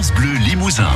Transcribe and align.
France 0.00 0.14
Bleu 0.14 0.32
Limousin. 0.46 0.88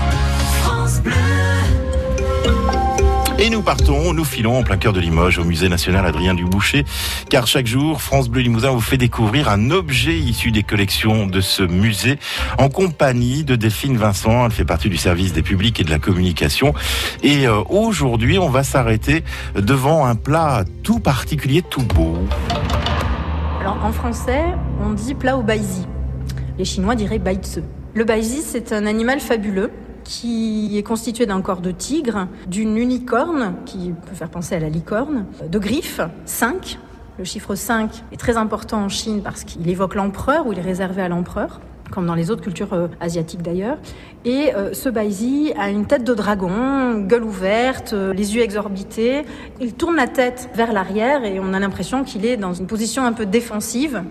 Et 3.39 3.51
nous 3.51 3.61
partons, 3.61 4.15
nous 4.15 4.25
filons 4.25 4.59
en 4.59 4.63
plein 4.63 4.79
cœur 4.79 4.95
de 4.95 5.01
Limoges 5.01 5.37
au 5.39 5.45
musée 5.45 5.69
national 5.69 6.07
Adrien 6.07 6.33
Duboucher, 6.33 6.87
car 7.29 7.47
chaque 7.47 7.67
jour, 7.67 8.01
France 8.01 8.31
Bleu 8.31 8.41
Limousin 8.41 8.71
vous 8.71 8.81
fait 8.81 8.97
découvrir 8.97 9.51
un 9.51 9.71
objet 9.71 10.17
issu 10.17 10.53
des 10.53 10.63
collections 10.63 11.27
de 11.27 11.43
ce 11.43 11.63
musée 11.63 12.19
en 12.57 12.71
compagnie 12.71 13.45
de 13.45 13.57
Delphine 13.57 13.99
Vincent. 13.99 14.47
Elle 14.47 14.53
fait 14.53 14.65
partie 14.65 14.89
du 14.89 14.97
service 14.97 15.35
des 15.35 15.43
publics 15.43 15.79
et 15.81 15.85
de 15.85 15.91
la 15.91 15.99
communication. 15.99 16.73
Et 17.23 17.47
euh, 17.47 17.61
aujourd'hui, 17.69 18.39
on 18.39 18.49
va 18.49 18.65
s'arrêter 18.65 19.23
devant 19.55 20.07
un 20.07 20.15
plat 20.15 20.65
tout 20.83 21.01
particulier, 21.01 21.61
tout 21.61 21.83
beau. 21.83 22.17
Alors 23.61 23.85
en 23.85 23.93
français, 23.93 24.45
on 24.83 24.95
dit 24.95 25.15
plat 25.15 25.37
au 25.37 25.43
baizi. 25.43 25.87
Les 26.57 26.65
Chinois 26.65 26.95
diraient 26.95 27.19
baizi. 27.19 27.61
Le 27.95 28.03
baizi, 28.03 28.43
c'est 28.43 28.73
un 28.73 28.87
animal 28.87 29.21
fabuleux 29.21 29.71
qui 30.03 30.77
est 30.77 30.83
constitué 30.83 31.27
d'un 31.27 31.41
corps 31.41 31.61
de 31.61 31.71
tigre, 31.71 32.27
d'une 32.49 32.77
unicorne, 32.77 33.55
qui 33.67 33.93
peut 34.09 34.17
faire 34.17 34.31
penser 34.31 34.57
à 34.57 34.59
la 34.59 34.69
licorne, 34.69 35.27
de 35.49 35.59
griffes, 35.61 36.01
5. 36.25 36.81
Le 37.19 37.25
chiffre 37.25 37.55
5 37.55 38.03
est 38.11 38.17
très 38.17 38.37
important 38.37 38.83
en 38.83 38.89
Chine 38.89 39.21
parce 39.23 39.45
qu'il 39.45 39.69
évoque 39.69 39.95
l'empereur 39.95 40.49
ou 40.49 40.53
il 40.53 40.59
est 40.59 40.63
réservé 40.63 41.03
à 41.03 41.09
l'empereur 41.09 41.61
comme 41.91 42.07
dans 42.07 42.15
les 42.15 42.31
autres 42.31 42.43
cultures 42.43 42.73
euh, 42.73 42.89
asiatiques 43.01 43.43
d'ailleurs. 43.43 43.79
Et 44.25 44.55
euh, 44.55 44.73
ce 44.73 44.89
baizi 44.89 45.53
a 45.57 45.71
une 45.71 45.87
tête 45.87 46.03
de 46.03 46.15
dragon, 46.15 47.01
gueule 47.07 47.23
ouverte, 47.23 47.93
euh, 47.93 48.13
les 48.13 48.35
yeux 48.35 48.43
exorbités. 48.43 49.23
Il 49.61 49.75
tourne 49.75 49.95
la 49.95 50.09
tête 50.09 50.49
vers 50.55 50.73
l'arrière 50.73 51.25
et 51.25 51.39
on 51.41 51.53
a 51.53 51.61
l'impression 51.61 52.03
qu'il 52.03 52.27
est 52.27 52.37
dans 52.37 52.53
une 52.53 52.67
position 52.67 53.05
un 53.05 53.13
peu 53.13 53.27
défensive. 53.27 54.03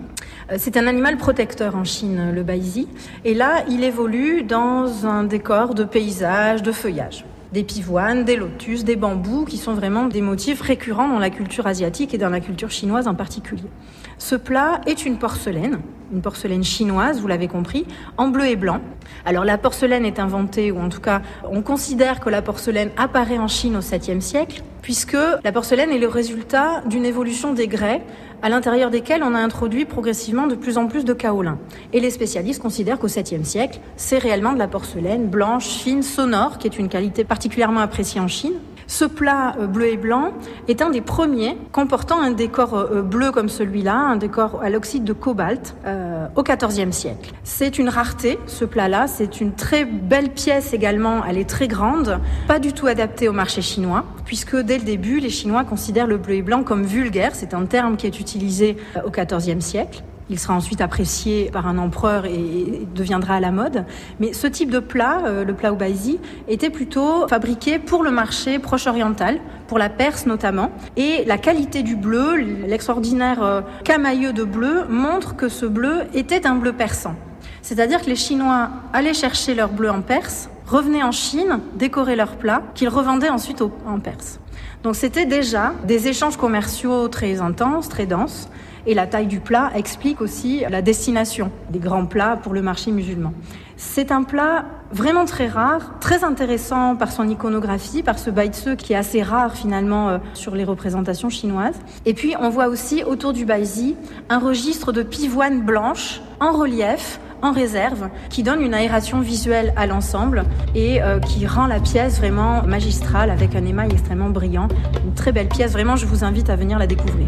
C'est 0.58 0.78
un 0.78 0.88
animal 0.88 1.18
protecteur 1.18 1.76
en 1.76 1.84
Chine, 1.84 2.32
le 2.34 2.44
baizi. 2.44 2.88
Et 3.26 3.34
là, 3.34 3.64
il 3.70 3.84
évolue 3.84 4.44
dans 4.44 5.06
un 5.06 5.24
décor 5.24 5.74
de 5.74 5.84
paysage, 5.84 6.64
de 6.64 6.72
feuillage 6.72 7.26
des 7.54 7.64
pivoines, 7.64 8.26
des 8.26 8.36
lotus, 8.36 8.84
des 8.84 8.96
bambous, 8.96 9.46
qui 9.46 9.58
sont 9.58 9.74
vraiment 9.74 10.06
des 10.06 10.22
motifs 10.22 10.60
récurrents 10.60 11.08
dans 11.08 11.20
la 11.20 11.30
culture 11.30 11.68
asiatique 11.68 12.14
et 12.14 12.18
dans 12.18 12.30
la 12.30 12.40
culture 12.40 12.72
chinoise 12.72 13.08
en 13.08 13.14
particulier. 13.14 13.70
Ce 14.18 14.36
plat 14.36 14.82
est 14.88 15.06
une 15.06 15.18
porcelaine, 15.18 15.80
une 16.12 16.22
porcelaine 16.22 16.64
chinoise, 16.64 17.22
vous 17.22 17.28
l'avez 17.28 17.48
compris, 17.48 17.86
en 18.18 18.30
bleu 18.30 18.48
et 18.48 18.56
blanc. 18.56 18.82
Alors 19.26 19.46
la 19.46 19.58
porcelaine 19.58 20.06
est 20.06 20.20
inventée, 20.20 20.72
ou 20.72 20.80
en 20.80 20.90
tout 20.90 21.02
cas 21.02 21.22
on 21.44 21.62
considère 21.62 22.20
que 22.20 22.30
la 22.30 22.42
porcelaine 22.42 22.90
apparaît 22.98 23.38
en 23.38 23.48
Chine 23.48 23.76
au 23.76 23.82
7e 23.82 24.22
siècle, 24.22 24.64
puisque 24.82 25.18
la 25.44 25.52
porcelaine 25.52 25.92
est 25.92 26.00
le 26.00 26.08
résultat 26.08 26.82
d'une 26.88 27.06
évolution 27.06 27.54
des 27.54 27.68
grès 27.68 28.02
à 28.42 28.50
l'intérieur 28.50 28.92
desquels 28.92 29.24
on 29.24 29.34
a 29.34 29.40
introduit 29.40 29.86
progressivement 29.86 30.48
de 30.48 30.56
plus 30.56 30.78
en 30.78 30.88
plus 30.88 31.06
de 31.06 31.14
kaolin. 31.14 31.58
Et 31.94 32.02
les 32.02 32.10
spécialistes 32.10 32.62
considèrent 32.62 33.00
qu'au 33.00 33.08
7e 33.08 33.46
siècle, 33.46 33.80
c'est 33.96 34.18
réellement 34.18 34.52
de 34.52 34.60
la 34.60 34.68
porcelaine 34.68 35.28
blanche, 35.28 35.68
fine, 35.68 36.04
sonore, 36.04 36.58
qui 36.58 36.68
est 36.68 36.78
une 36.78 36.90
qualité 36.90 37.24
particulièrement 37.44 37.82
appréciée 37.82 38.22
en 38.22 38.30
Chine. 38.30 38.54
Ce 38.88 39.04
plat 39.04 39.54
euh, 39.60 39.68
bleu 39.68 39.88
et 39.88 39.98
blanc 39.98 40.32
est 40.70 40.82
un 40.82 40.90
des 40.90 41.02
premiers 41.02 41.58
comportant 41.74 42.22
un 42.22 42.32
décor 42.32 42.74
euh, 42.74 43.02
bleu 43.02 43.32
comme 43.32 43.50
celui-là, 43.50 43.98
un 43.98 44.16
décor 44.16 44.62
à 44.64 44.70
l'oxyde 44.70 45.04
de 45.04 45.12
cobalt 45.12 45.76
euh, 45.86 46.28
au 46.38 46.44
XIVe 46.44 46.94
siècle. 46.94 47.34
C'est 47.44 47.78
une 47.80 47.90
rareté, 47.90 48.40
ce 48.48 48.64
plat-là. 48.64 49.08
C'est 49.08 49.42
une 49.42 49.52
très 49.52 49.84
belle 49.84 50.30
pièce 50.30 50.74
également. 50.74 51.26
Elle 51.28 51.38
est 51.38 51.50
très 51.50 51.68
grande, 51.68 52.22
pas 52.48 52.60
du 52.60 52.72
tout 52.72 52.88
adaptée 52.88 53.28
au 53.28 53.34
marché 53.34 53.62
chinois, 53.62 54.06
puisque 54.24 54.56
dès 54.56 54.78
le 54.78 54.86
début, 54.86 55.20
les 55.20 55.30
Chinois 55.30 55.66
considèrent 55.66 56.08
le 56.08 56.18
bleu 56.18 56.36
et 56.36 56.42
blanc 56.42 56.64
comme 56.64 56.84
vulgaire. 56.84 57.32
C'est 57.36 57.54
un 57.54 57.66
terme 57.66 57.98
qui 57.98 58.08
est 58.08 58.22
utilisé 58.22 58.78
au 59.06 59.10
XIVe 59.10 59.60
siècle. 59.60 60.02
Il 60.30 60.40
sera 60.40 60.54
ensuite 60.54 60.82
apprécié 60.82 61.50
par 61.52 61.68
un 61.68 61.78
empereur 61.78 62.26
et 62.26 62.88
deviendra 62.96 63.36
à 63.36 63.40
la 63.40 63.52
mode. 63.52 63.86
Mais 64.20 64.34
ce 64.34 64.48
type 64.48 64.70
de 64.72 64.80
plat, 64.80 65.22
euh, 65.26 65.44
le 65.44 65.54
plat 65.54 65.74
au 65.74 65.76
baizi, 65.76 66.20
était 66.48 66.70
plutôt 66.70 67.28
fabriqué 67.28 67.78
pour 67.78 68.04
le 68.04 68.12
marché 68.12 68.58
proche-oriental, 68.60 69.40
pour 69.68 69.78
la 69.78 69.90
Perse 69.90 70.26
notamment. 70.26 70.72
Et 70.96 71.26
la 71.26 71.38
qualité 71.38 71.84
du 71.84 71.96
bleu, 71.96 72.36
l'extraordinaire 72.36 73.44
euh, 73.44 73.62
camailleux 73.84 74.34
de 74.34 74.44
bleu, 74.44 74.86
montre 74.90 75.36
que 75.36 75.50
ce 75.50 75.66
bleu 75.66 76.04
était 76.14 76.48
un 76.48 76.56
bleu 76.56 76.74
persan. 76.74 77.16
C'est-à-dire 77.62 78.02
que 78.02 78.08
les 78.10 78.16
Chinois 78.16 78.70
allaient 78.94 79.14
chercher 79.14 79.56
leur 79.56 79.70
bleu 79.70 79.90
en 79.90 80.02
Perse, 80.02 80.50
revenaient 80.68 81.04
en 81.04 81.12
Chine, 81.12 81.60
décoraient 81.76 82.16
leur 82.16 82.38
plat, 82.38 82.62
qu'ils 82.76 82.90
revendaient 82.90 83.30
ensuite 83.30 83.62
en 83.62 84.00
Perse. 84.00 84.40
Donc 84.84 84.96
c'était 84.96 85.26
déjà 85.26 85.74
des 85.86 86.08
échanges 86.08 86.36
commerciaux 86.36 87.08
très 87.08 87.42
intenses, 87.42 87.88
très 87.88 88.06
denses. 88.06 88.50
Et 88.86 88.94
la 88.94 89.08
taille 89.08 89.28
du 89.28 89.40
plat 89.40 89.72
explique 89.76 90.20
aussi 90.20 90.64
la 90.70 90.82
destination 90.82 91.52
des 91.70 91.80
grands 91.80 92.06
plats 92.06 92.38
pour 92.42 92.54
le 92.54 92.62
marché 92.62 92.92
musulman. 92.92 93.34
C'est 93.78 94.12
un 94.12 94.24
plat 94.24 94.66
vraiment 94.92 95.26
très 95.26 95.48
rare, 95.48 95.96
très 96.00 96.24
intéressant 96.24 96.96
par 96.96 97.12
son 97.12 97.28
iconographie, 97.28 98.04
par 98.04 98.20
ce 98.20 98.30
baitse 98.30 98.70
qui 98.78 98.94
est 98.94 98.96
assez 98.96 99.24
rare 99.24 99.56
finalement 99.56 100.10
euh, 100.10 100.18
sur 100.34 100.56
les 100.56 100.64
représentations 100.64 101.30
chinoises. 101.30 101.80
Et 102.06 102.14
puis 102.14 102.36
on 102.40 102.50
voit 102.50 102.68
aussi 102.68 103.04
autour 103.04 103.34
du 103.34 103.46
baizi 103.46 103.96
un 104.30 104.40
registre 104.40 104.92
de 104.92 105.02
pivoine 105.02 105.62
blanche 105.62 106.22
en 106.40 106.52
relief 106.52 107.20
en 107.44 107.52
réserve, 107.52 108.10
qui 108.30 108.42
donne 108.42 108.62
une 108.62 108.74
aération 108.74 109.20
visuelle 109.20 109.74
à 109.76 109.86
l'ensemble 109.86 110.46
et 110.74 111.04
euh, 111.04 111.20
qui 111.20 111.46
rend 111.46 111.68
la 111.68 111.80
pièce 111.80 112.18
vraiment 112.18 112.64
magistrale 112.64 113.30
avec 113.30 113.56
un 113.56 113.66
émail 113.66 113.92
extrêmement 113.92 114.30
brillant. 114.30 114.70
Une 115.06 115.14
très 115.14 115.32
belle 115.32 115.50
pièce, 115.50 115.74
vraiment 115.74 115.98
je 115.98 116.06
vous 116.06 116.24
invite 116.24 116.50
à 116.50 116.56
venir 116.56 116.80
la 116.80 116.88
découvrir. 116.88 117.28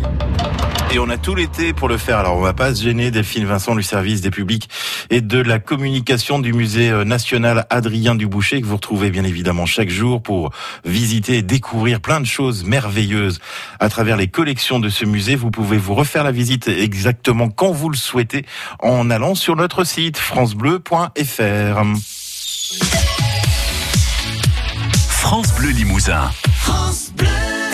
Et 0.91 0.99
on 0.99 1.09
a 1.09 1.17
tout 1.17 1.35
l'été 1.35 1.73
pour 1.73 1.89
le 1.89 1.97
faire. 1.97 2.19
Alors 2.19 2.37
on 2.37 2.41
va 2.41 2.53
pas 2.53 2.73
se 2.73 2.81
gêner, 2.81 3.11
Delphine 3.11 3.45
Vincent 3.45 3.75
du 3.75 3.83
service 3.83 4.21
des 4.21 4.29
publics 4.29 4.69
et 5.09 5.19
de 5.19 5.41
la 5.41 5.59
communication 5.59 6.39
du 6.39 6.53
musée 6.53 6.89
euh, 6.89 7.03
national 7.03 7.65
Adrien 7.69 8.15
Duboucher 8.15 8.61
que 8.61 8.65
vous 8.65 8.75
retrouvez 8.77 9.09
bien 9.09 9.25
évidemment 9.25 9.65
chaque 9.65 9.89
jour 9.89 10.21
pour 10.21 10.51
visiter 10.85 11.39
et 11.39 11.41
découvrir 11.41 11.99
plein 11.99 12.21
de 12.21 12.25
choses 12.25 12.63
merveilleuses 12.63 13.39
à 13.81 13.89
travers 13.89 14.15
les 14.15 14.27
collections 14.27 14.79
de 14.79 14.87
ce 14.87 15.03
musée. 15.03 15.35
Vous 15.35 15.51
pouvez 15.51 15.77
vous 15.77 15.95
refaire 15.95 16.23
la 16.23 16.31
visite 16.31 16.69
exactement 16.69 17.49
quand 17.49 17.71
vous 17.71 17.89
le 17.89 17.97
souhaitez 17.97 18.45
en 18.79 19.09
allant 19.09 19.35
sur 19.35 19.57
notre 19.57 19.83
site 20.05 20.17
francebleu.fr. 20.19 21.81
France 25.09 25.53
Bleu 25.55 25.69
Limousin. 25.71 26.29
France 26.53 27.11
Bleu. 27.15 27.44